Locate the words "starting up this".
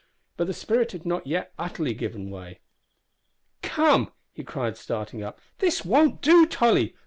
4.75-5.85